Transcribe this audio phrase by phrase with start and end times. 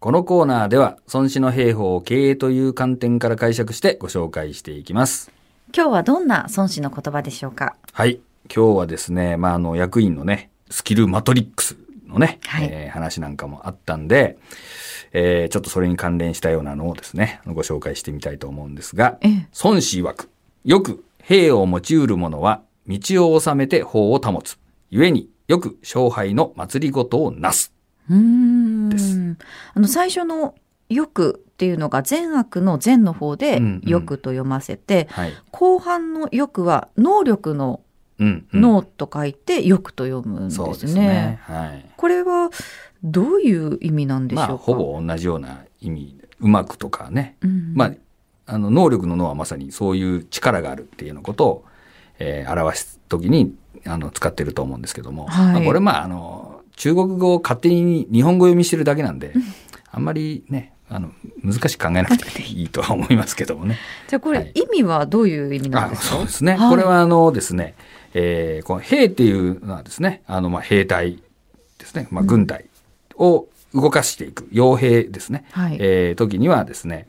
[0.00, 5.32] このコーナーでは、孫子の兵法を経営という観点から解釈してご紹介していきます。
[5.74, 7.74] 今日はどんな孫子の言葉でしょうか？
[7.92, 8.20] はい。
[8.44, 11.76] 今日はですね、まあ、あの、役員のね、スキルマトリックス
[12.06, 14.38] のね、はいえー話なんかもあったんで、
[15.12, 20.30] えーちょっとそれに関連したようなのをですね、ご紹介してみたいと思うんですが、ええ孫子曰く、
[20.64, 24.60] よく兵を用いる者は、道を治めて法を保つ。
[24.92, 27.72] 故によく勝敗の祭りごとをなす。
[28.08, 28.57] うーん
[29.74, 30.54] あの最初の
[30.88, 35.32] 「欲」っていうのが善悪の善の方でうんうん「欲」と読ませて、はい。
[35.50, 37.80] 後半の「欲」は能力の
[38.18, 40.64] うん、「うん能」と書いて「欲」と読むんですね。
[40.66, 41.38] そうですね。
[41.42, 41.84] はい。
[41.96, 42.50] これは
[43.02, 47.36] どういう意味なんでしょうか、まあ、ほぼ同じような意味で、うまくとかね。
[47.42, 47.92] うんまあ、
[48.46, 51.64] あの、能力の脳はまさにそういう力があるっていうようなことを、
[52.18, 53.54] えー表すときに、
[53.86, 55.26] あの、使ってると思うんですけども。
[55.26, 59.32] はいまあこれ、まあ、あの、中国語を勝手に日本語読みしてるだけなんで、
[59.90, 61.10] あんまりね、あの、
[61.44, 63.76] 難しく考えなくていいとは思いますけどもね。
[64.08, 66.16] じゃあこれ、はい意味はどういう意味なんあですか？
[66.16, 66.56] そうですね。
[66.56, 67.74] はいこれはあのですね、
[68.14, 71.18] えーこの兵っていうのはですね、あの、まあ、兵隊
[71.78, 72.64] ですね、まあ、軍隊
[73.16, 75.44] を動かしていく、傭兵ですね。
[75.50, 77.06] はいえー時にはですね、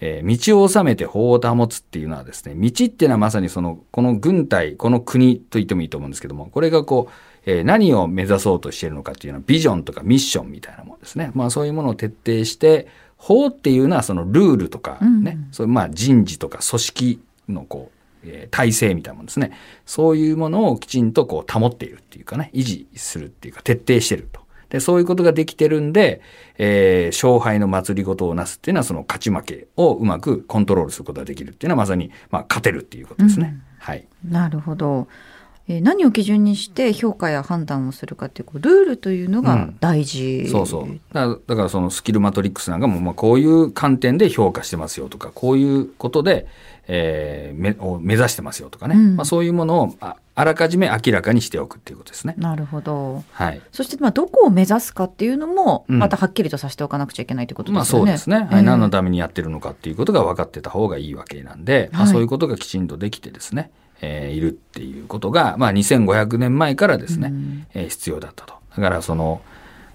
[0.00, 7.12] えー道を治めて法を保つっていうのはですね、道っていうのはまさにその、この軍隊、この国と言ってもいいと思うんですけども、これがこう、
[7.44, 11.30] えー何を目指そうとしているのかっていうのはビジョンとかミッションみたいなものですね。
[11.34, 17.90] まあそういうものを徹底して、法っていうのはそのルールとかね、うんうんそういうまあ人事とか組織のこ
[18.24, 19.52] う、えー体制みたいなものですね。
[19.86, 24.40] そういうものをきちんとこう保っているっていうかね、維持するっていうか徹底してると。
[24.70, 26.20] で、そういうことができてるんで、
[26.58, 33.60] えー勝敗の祭りごとをなすっていうのはその勝ち負けをうまくコントロールすることができるっていうのはまさに、まあ勝てるっていうことですね。
[33.78, 34.06] はい。
[34.26, 35.08] なるほど、
[35.68, 41.00] えー何を基準にして評価や判断をするかっていうルールというのがうん大事、そうそう。
[41.12, 46.46] だからそのスキルマトリックスなんかも、まあこういう観点で評価してますよとか、こういうことで、
[46.88, 48.96] えーめを目指してますよとかね。
[48.96, 52.34] うんまあそういうものをああらかじめ明らかにしておくっていうことですね。
[52.38, 53.60] なるほどはい。
[53.70, 58.06] そしてまあどこを目指すかっていうのもうんまたはっきりとさせておかなくちゃいけないということまあですよね。
[58.06, 58.36] そうですね。
[58.36, 58.48] はい。
[58.52, 63.70] ええ何のためにやってるのかっていうことが分かってた方がいいわけなんで、まあはいそういうことがきちんとできてですね、
[64.02, 67.66] えーいるっていうことが、まあ2500年前からですね、うん。
[67.72, 68.54] えー必要だったと。
[68.76, 69.40] だからその、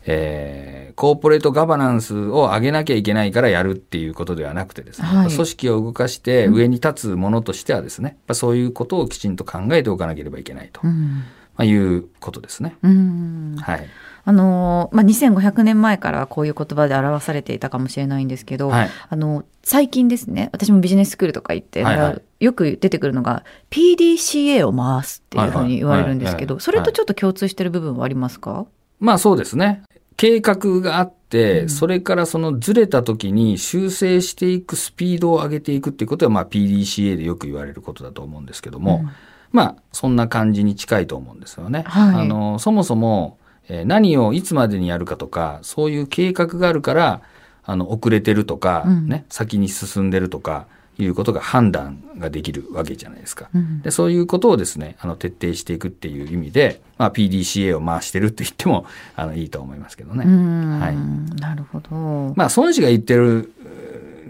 [0.06, 5.32] えーコーポレートガバナンスを上げなきゃいけないからやるっていうことではなくてですね、はい。
[5.32, 11.24] 組織を動かして上に立つものとしてはですね、やっぱそういうことをきちんと考えておかなければいけないと、まうん
[11.58, 12.76] あ、いうことですね。
[12.84, 13.88] うんはい。
[14.28, 18.90] あのーまあ、2500年前からこういう言葉で表されていたかもしれないんですけど、はい。
[19.10, 28.68] あの最近ですね私もビジネススクールとか行って、はいはいよく出てくるのが PDCA を回すっていうふうに言われるんですけど、はいはいそれとちょっと共通してる部分はありますか、
[29.00, 29.82] まあそうですね。
[30.18, 39.12] 計画があって、うんそれからそのずれた時に修正していくスピードを上げていくっていうことは、まあ PDCA でよく言われることだと思うんですけども、うん
[39.52, 41.84] まあそんな感じに近いと思うんですよね。
[41.88, 43.38] はいあの、そもそも、
[43.70, 47.22] えー何をいつまでにやるかとか、そういう計画があるから、
[47.64, 50.68] あの、遅れてるとか、うんね、先に進んでるとか、
[51.00, 53.50] いうことが判断ができるわけじゃないですか。
[53.54, 60.26] うんでそういうことをですねあの徹底していくっていう意味で、まあ、PDCA を回してるって言ってもあのいいと思いますけどね。
[60.26, 60.96] うんはい
[61.40, 63.54] なるほど、まあ孫子が言ってる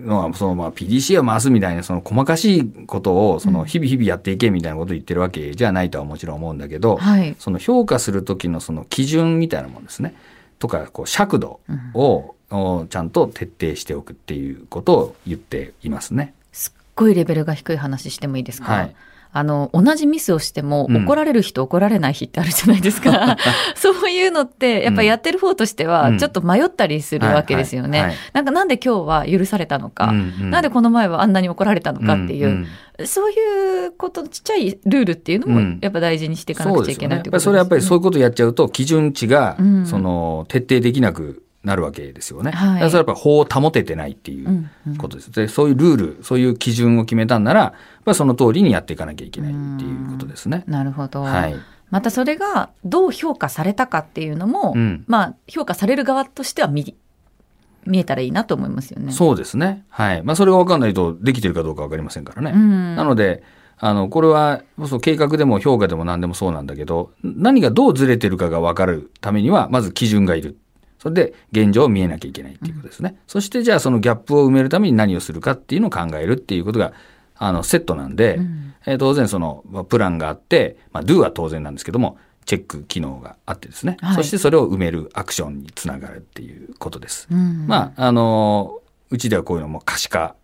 [0.08, 7.36] のはそのまあ PDCA を回すみたいなその細かしいことをその日々日々やっていけみたいなことを言ってるわけじゃないとはもちろん思うんだけど、はい。
[7.40, 10.16] その評価する時のその基準みたいなものですね。
[10.60, 11.60] とかこう尺度
[11.94, 16.34] を、をちゃんと徹底しておくっていうことを言っていますね。
[16.52, 18.96] すっごいレベルが低い話してもいいですか、はい
[19.32, 20.98] あの同じミスをしてもうん。
[21.08, 23.38] 怒られる日と怒られない日ってあるじゃないですか、
[23.76, 26.18] そういうのってやっぱやってる方としてはうん。
[26.18, 30.50] ちょっと迷ったりするわけですよね、なんかなんで今日は許されたのか、うんうん。
[30.50, 32.68] なんでこの前はあんなに怒られたのかっていう、んん。
[33.06, 35.80] そういうことちっちゃいルールっていうのもうん。
[35.82, 39.86] やっぱ大事にしていかなくちゃいけないってやっぱりそれはやっぱりそういうことをやっちゃうと基準値が、うん。
[39.86, 42.52] その徹底できなくなるわけですよね。
[42.52, 45.32] はいだからそれはやっぱり法を保ててないっていううんうんことです。
[45.32, 47.72] でそういうルールそういう基準を決めたんならやっ
[48.06, 50.64] ぱりその通りにやっていかなきゃいけないっていうことですね。
[50.66, 51.56] なるほど、はい。
[51.90, 56.96] またそれがどう評価されたかっていうのも、うんまあ評価される側としては見
[57.86, 59.12] 見えたらいいなと思いますよね。
[59.12, 59.84] そうですね。
[59.90, 60.24] はい。
[60.24, 62.52] まあそれが分かんないとできてるかどうか分かりませんからね。
[62.54, 63.44] うんなので、
[63.80, 70.58] あの、これは、そう計画でも評価でも何でもそうなんだけど、何がどうずれてるかが分かるためには、まず基準がいる。
[71.00, 73.18] それで現状を見えなきゃいけないっていうことですね。
[73.28, 76.94] そしてじゃあそのギャップを埋めるために何をするかっていうのを考えるっていうことが、
[77.36, 78.74] あの、セットなんで、うん。
[78.86, 84.16] えー当然その、まあプランがあって、まあ、do は当然なんですけども、チェック機能があってですね、はい。
[84.16, 87.28] そしてそれを埋めるアクションにつながるっていうことです。
[87.30, 87.68] うん。
[87.68, 88.80] まあ、あの、
[89.10, 90.36] うちではこういうのも可視化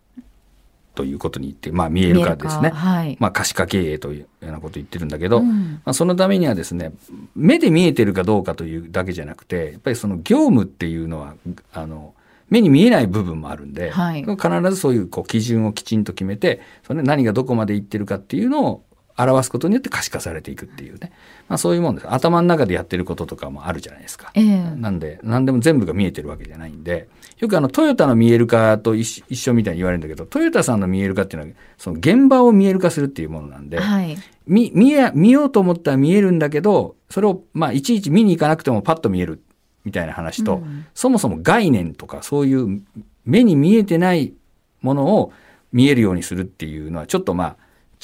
[0.94, 2.70] ということに言って、まあ見える化ですね。
[2.70, 3.16] はい。
[3.20, 6.92] まあ可視化経営というようなことを言ってるんだけど、うんまあ、そのためにはですね、
[7.34, 11.34] 目で見えてるかどうかというだけじゃなくて、やっぱりその業務っていうのは、
[11.72, 12.14] あの、
[12.48, 14.38] 目に見えない部分もあるんで、はい必
[14.70, 18.82] ずそういうこう基準をきちんと決めて、それで何がどこまでいってるかっていうのを
[19.16, 21.12] 表すことによって可視化されていくっていうね。
[21.48, 22.12] まあそういうもんです。
[22.12, 24.30] 頭の中でやってることとかもあるじゃないですか。
[24.34, 27.08] ええなんで、何でも全部が見えてるわけじゃないんで、
[27.38, 34.16] よくあの、トヨタの見える化と一緒みたいに言われるんだけど、トヨタさんの見える化っていうのは、その現場を見える化するっていうものなんで、はい。
[34.46, 39.42] 見、見ようと思ったら見えるんだけど、それを、まあ、いちいち見に行かなくてもパッと見える、
[39.84, 42.82] みたいな話と、うんそもそも概念とか、そういう
[43.24, 44.32] 目に見えてない
[44.80, 45.32] ものを
[45.72, 47.56] 見えるようにするっていうのは、ちょっとまあ、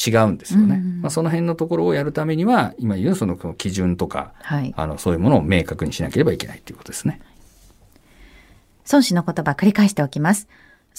[0.04, 0.76] 違うんですよね。
[0.76, 4.72] うんまあ、その辺のところをやるためには、今言うその基準とか、はい。
[4.76, 7.20] あの、そういうものを明確にしなければいけないっていうことですね。
[8.90, 10.48] 孫子の言葉繰り返しておきます。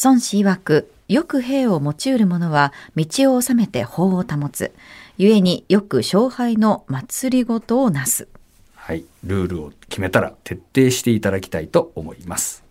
[0.03, 3.05] 孫子曰く、よく兵を用いる者は道
[3.35, 4.71] を治めて法を保つ。
[5.17, 8.27] 故によく勝敗の祭りごとをなす。
[8.75, 9.03] はい。
[9.23, 12.63] ルールを決めたら徹底していただきたいと思います。